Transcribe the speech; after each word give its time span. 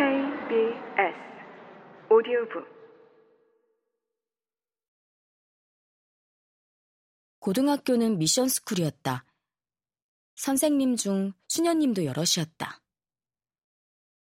KBS 0.00 1.14
오디오북 2.10 2.66
고등학교는 7.40 8.16
미션 8.16 8.48
스쿨이었다. 8.48 9.26
선생님 10.36 10.96
중 10.96 11.34
수녀님도 11.48 12.06
여럿이었다. 12.06 12.80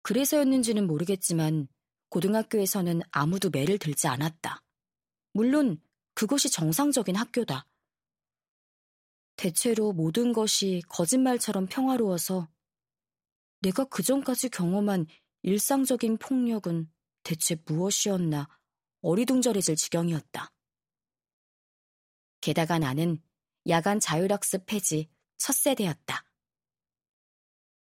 그래서였는지는 0.01 0.85
모르겠지만 0.85 1.69
고등학교에서는 2.09 2.99
아무도 3.11 3.49
매를 3.49 3.77
들지 3.77 4.09
않았다. 4.09 4.61
물론 5.31 5.81
그것이 6.13 6.51
정상적인 6.51 7.15
학교다. 7.15 7.65
대체로 9.37 9.93
모든 9.93 10.33
것이 10.33 10.81
거짓말처럼 10.89 11.67
평화로워서 11.67 12.49
내가 13.61 13.85
그전까지 13.85 14.49
경험한 14.49 15.07
일상적인 15.43 16.17
폭력은 16.17 16.91
대체 17.23 17.55
무엇이었나 17.65 18.47
어리둥절해질 19.01 19.75
지경이었다. 19.75 20.51
게다가 22.41 22.79
나는 22.79 23.21
야간 23.67 23.99
자율학습 23.99 24.65
폐지 24.65 25.09
첫 25.37 25.53
세대였다. 25.53 26.25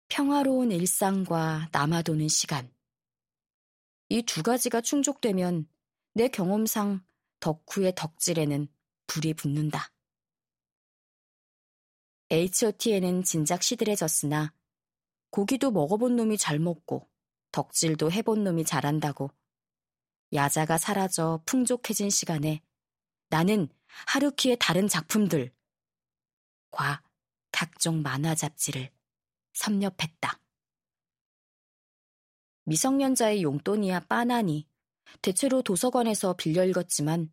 평화로운 0.10 0.72
일상과 0.72 1.70
남아도는 1.72 2.28
시간. 2.28 2.72
이 4.10 4.24
두 4.24 4.44
가지가 4.44 4.82
충족되면 4.82 5.70
내 6.14 6.28
경험상 6.28 7.06
덕후의 7.40 7.94
덕질에는 7.96 8.68
불이 9.08 9.34
붙는다. 9.36 9.92
H.O.T에는 12.32 13.24
진작 13.24 13.62
시들해졌으나 13.62 14.54
고기도 15.30 15.72
먹어본 15.72 16.16
놈이 16.16 16.38
잘 16.38 16.60
먹고 16.60 17.11
덕질도 17.52 18.12
해본 18.12 18.44
놈이 18.44 18.66
잘한다고 18.66 19.32
야자가 20.34 20.78
사라져 20.78 21.42
풍족해진 21.46 22.10
시간에 22.10 22.62
나는 23.30 23.68
하루키의 24.08 24.58
다른 24.60 24.88
작품들 24.88 25.54
과 26.72 27.02
각종 27.52 28.02
만화 28.02 28.34
잡지를 28.34 28.92
섭렵했다. 29.54 30.40
미성년자의 32.66 33.44
용돈이야 33.44 34.02
빠나니 34.02 34.68
대체로 35.22 35.62
도서관에서 35.62 36.34
빌려 36.34 36.64
읽었지만 36.64 37.32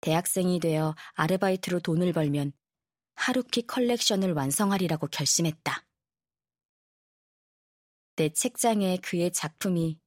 대학생이 0.00 0.60
되어 0.60 0.94
아르바이트로 1.14 1.80
돈을 1.80 2.12
벌면 2.12 2.52
하루키 3.14 3.66
컬렉션을 3.66 4.32
완성하리라고 4.32 5.08
결심했다. 5.08 5.87
내 8.18 8.30
책장에 8.30 8.96
그의 8.96 9.32
작품이 9.32 10.00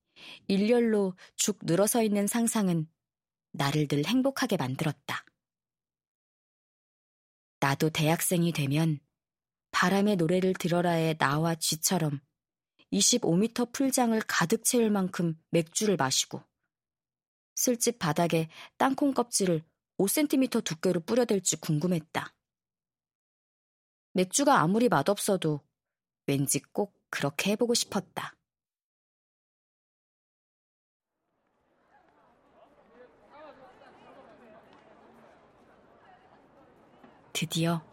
일렬로 0.50 1.16
죽 1.38 1.59
늘어서 1.64 2.04
있는 2.04 2.28
상상은 2.28 2.92
나를 3.53 3.88
늘 3.88 4.06
행복하게 4.06 4.58
만들었다. 4.58 5.23
나도 7.62 7.90
대학생이 7.90 8.52
되면 8.52 9.00
바람의 9.72 10.18
노래를 10.18 10.53
들어라의 10.56 11.18
나와 11.20 11.56
쥐처럼 11.56 12.20
25m 12.92 13.72
풀장을 13.72 14.20
가득 14.28 14.66
채울 14.66 14.90
만큼 14.90 15.42
맥주를 15.52 15.96
마시고 15.96 16.44
술집 17.56 17.98
바닥에 17.98 18.50
땅콩 18.78 19.14
껍질을 19.14 19.64
5cm 19.98 20.66
두께로 20.66 21.00
뿌려댈지 21.00 21.62
궁금했다. 21.62 22.36
맥주가 24.12 24.59
아무리 24.59 24.90
맛없어도 24.90 25.62
왠지 26.28 26.59
꼭 26.73 27.00
그렇게 27.12 27.52
해보고 27.52 27.76
싶었다. 27.76 28.34
드디어 37.34 37.84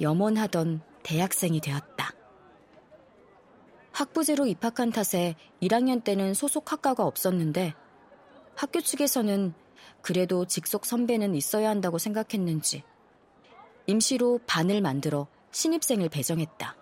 염원하던 0.00 0.82
대학생이 1.02 1.60
되었다. 1.60 2.12
학부제로 3.92 4.46
입학한 4.46 4.90
탓에 4.90 5.36
1학년 5.60 6.02
때는 6.02 6.34
소속 6.34 6.72
학과가 6.72 7.04
없었는데 7.04 7.74
학교 8.56 8.80
측에서는 8.80 9.54
그래도 10.00 10.46
직속 10.46 10.84
선배는 10.84 11.34
있어야 11.34 11.70
한다고 11.70 11.98
생각했는지 11.98 12.82
임시로 13.86 14.40
반을 14.46 14.80
만들어 14.80 15.26
신입생을 15.52 16.08
배정했다. 16.08 16.81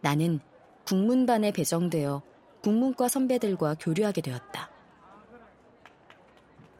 나는 0.00 0.40
국문반에 0.86 1.52
배정되어 1.52 2.22
국문과 2.62 3.08
선배들과 3.08 3.76
교류하게 3.80 4.20
되었다. 4.20 4.70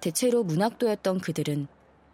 대체로 0.01 0.43
문학도였던 0.43 1.21
그들은 1.21 1.69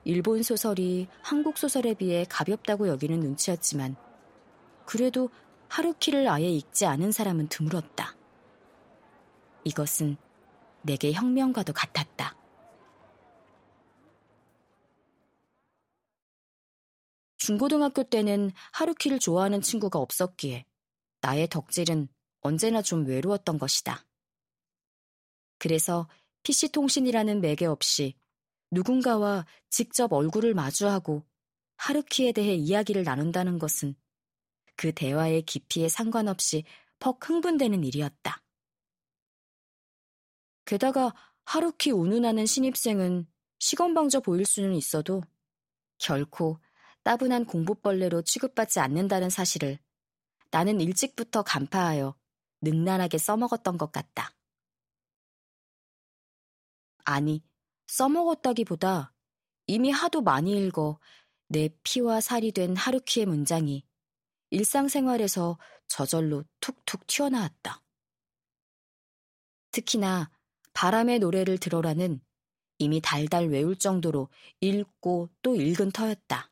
일본 0.05 0.43
소설이 0.43 1.09
한국 1.23 1.59
소설에 1.59 1.95
비해 1.95 2.25
가볍다고 2.29 2.89
여기는 2.89 3.19
눈치였지만 3.21 3.97
그래도 4.85 5.31
하루키를 5.69 6.29
아예 6.29 6.49
읽지 6.49 6.87
않은 6.87 7.11
사람은 7.13 7.49
드물었다. 7.49 8.17
이것은 9.65 10.17
내게 10.83 11.13
혁명과도 11.13 11.73
같았다. 11.73 12.37
중고등학교 17.37 18.03
때는 18.03 18.53
하루키를 18.73 19.19
좋아하는 19.19 19.61
친구가 19.61 19.99
없었기에 19.99 20.65
나의 21.27 21.49
덕질은 21.49 22.07
언제나 22.41 22.83
좀 22.83 23.05
외로웠던 23.05 23.59
것이다. 23.59 24.07
그래서 25.59 26.09
PC통신이라는 26.45 27.41
매개 27.41 27.67
없이 27.67 28.15
누군가와 28.71 29.45
직접 29.69 30.13
얼굴을 30.13 30.55
마주하고 30.55 31.27
하루키에 31.79 32.31
대해 32.31 32.55
이야기를 32.55 33.03
나눈다는 33.03 33.59
것은 33.59 33.97
그 34.77 34.93
대화의 34.93 35.43
깊이에 35.43 35.89
상관없이 35.89 36.63
퍽 37.01 37.29
흥분되는 37.29 37.83
일이었다. 37.83 38.41
게다가 40.65 41.13
하루키 41.45 41.91
운운하는 41.91 42.47
신입생은 42.47 43.27
시건방져 43.59 44.21
보일 44.21 44.45
수는 44.45 44.75
있어도 44.75 45.23
결코 45.99 46.61
따분한 47.03 47.47
공부벌레로 47.47 48.23
취급받지 48.23 48.79
않는다는 48.79 49.29
사실을 49.29 49.81
나는 50.51 50.81
일찍부터 50.81 51.43
간파하여 51.43 52.15
능란하게 52.63 53.19
써먹었던 53.19 53.79
것 53.79 53.93
같다. 53.93 54.31
아니, 57.05 57.43
써먹었다기보다 57.87 59.13
이미 59.67 59.91
하도 59.91 60.23
많이 60.23 60.57
읽어 60.59 60.99
내 61.49 61.69
피와 61.83 62.21
살이 62.21 62.53
된 62.53 62.77
하루키의 62.77 63.27
문장이 63.27 63.85
일상생활에서 64.51 65.59
저절로 65.89 66.45
툭툭 66.61 67.07
튀어나왔다. 67.07 67.83
특히나 69.71 70.31
바람의 70.73 71.21
노래를 71.21 71.59
들어라는 71.59 72.21
이미 72.79 73.01
달달 73.01 73.49
외울 73.49 73.77
정도로 73.77 74.29
읽고 74.61 75.31
또 75.43 75.57
읽은 75.57 75.93
터였다. 75.93 76.51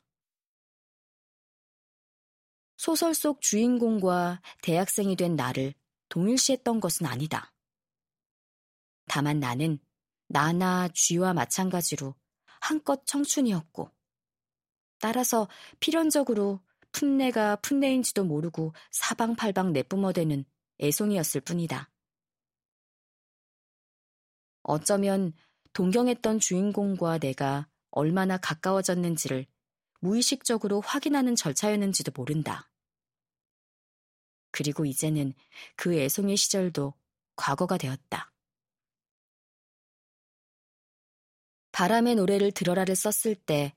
소설 2.85 3.15
속 3.15 3.41
주인공과 3.41 4.43
대학생이 4.61 5.15
된 5.15 5.35
나를 5.35 5.73
동일시했던 6.09 6.79
것은 6.79 7.07
아니다. 7.07 7.51
다만 9.07 9.39
나는 9.39 9.79
나나 10.27 10.89
쥐와 10.93 11.33
마찬가지로 11.33 12.13
한껏 12.61 13.03
청춘이었고, 13.07 13.89
따라서 14.99 15.47
필연적으로 15.79 16.59
풋내가 16.91 17.55
풋내인지도 17.55 18.23
모르고 18.23 18.73
사방팔방 18.91 19.73
내뿜어대는 19.73 20.45
애송이였을 20.79 21.41
뿐이다. 21.41 21.89
어쩌면 24.61 25.33
동경했던 25.73 26.37
주인공과 26.37 27.17
내가 27.17 27.67
얼마나 27.89 28.37
가까워졌는지를 28.37 29.47
무의식적으로 30.01 30.81
확인하는 30.81 31.33
절차였는지도 31.35 32.11
모른다. 32.15 32.69
그리고 34.55 34.85
이제는 34.85 35.33
그 35.75 35.93
애송이 35.99 36.37
시절도 36.37 36.93
과거가 37.35 37.77
되었다. 37.77 38.31
바람의 41.73 42.15
노래를 42.15 42.53
들어라를 42.53 42.95
썼을 42.95 43.35
때 43.35 43.75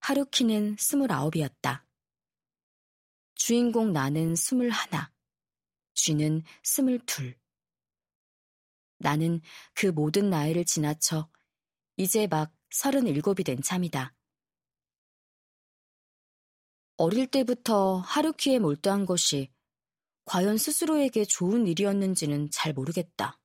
하루키는 0.00 0.74
스물아홉이었다. 0.76 1.86
주인공 3.36 3.92
나는 3.92 4.34
스물하나, 4.34 5.12
쥐는 5.94 6.42
스물둘. 6.64 7.38
나는 8.96 9.40
그 9.72 9.86
모든 9.86 10.30
나이를 10.30 10.64
지나쳐 10.64 11.30
이제 11.96 12.26
막 12.26 12.52
서른일곱이 12.70 13.44
된 13.44 13.62
참이다. 13.62 14.16
어릴 16.96 17.28
때부터 17.28 17.98
하루키에 17.98 18.58
몰두한 18.58 19.06
것이 19.06 19.56
과연 20.28 20.58
스스로에게 20.58 21.24
좋은 21.24 21.66
일이었는지는 21.66 22.50
잘 22.50 22.74
모르겠다. 22.74 23.40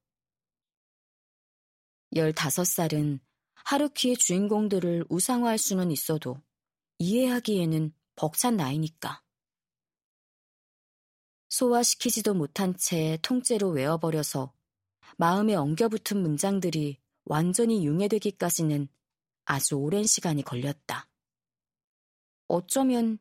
15살은 2.13 3.21
하루키의 3.53 4.17
주인공들을 4.17 5.05
우상화할 5.07 5.57
수는 5.57 5.91
있어도 5.91 6.35
이해하기에는 6.99 7.93
벅찬 8.17 8.57
나이니까. 8.57 9.23
소화시키지도 11.47 12.33
못한 12.33 12.75
채 12.75 13.17
통째로 13.21 13.69
외워버려서 13.69 14.53
마음에 15.15 15.55
엉겨붙은 15.55 16.21
문장들이 16.21 16.99
완전히 17.23 17.85
융해되기까지는 17.85 18.89
아주 19.45 19.75
오랜 19.75 20.03
시간이 20.03 20.43
걸렸다. 20.43 21.07
어쩌면 22.47 23.19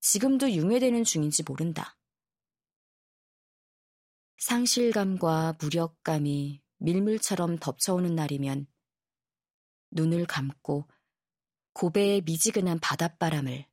지금도 0.00 0.52
융해되는 0.52 1.04
중인지 1.04 1.42
모른다. 1.42 1.98
상실감과 4.44 5.56
무력감이 5.58 6.60
밀물처럼 6.76 7.56
덮쳐오는 7.60 8.14
날이면 8.14 8.66
눈을 9.90 10.26
감고 10.26 10.86
고배의 11.72 12.20
미지근한 12.26 12.78
바닷바람을 12.78 13.66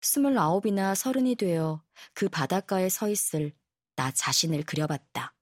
스물아홉이나 0.00 0.94
서른이 0.94 1.34
되어 1.34 1.84
그 2.14 2.30
바닷가에 2.30 2.88
서 2.88 3.10
있을 3.10 3.54
나 3.96 4.10
자신을 4.10 4.62
그려봤다. 4.62 5.34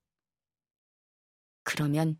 그러면 1.62 2.18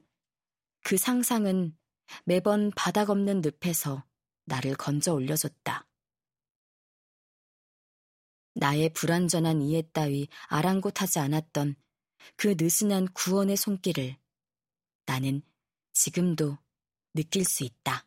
그 0.84 0.96
상상은 0.96 1.76
매번 2.25 2.70
바닥 2.76 3.10
없는 3.10 3.42
늪에서 3.42 4.04
나를 4.44 4.76
건져 4.76 5.12
올려줬다. 5.12 5.88
나의 8.54 8.90
불완전한 8.90 9.62
이해 9.62 9.82
따위 9.92 10.28
아랑곳하지 10.48 11.18
않았던 11.18 11.76
그 12.36 12.54
느슨한 12.58 13.08
구원의 13.12 13.56
손길을 13.56 14.16
나는 15.06 15.42
지금도 15.92 16.58
느낄 17.14 17.44
수 17.44 17.64
있다. 17.64 18.06